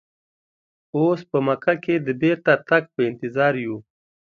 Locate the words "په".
1.31-1.37, 2.93-3.01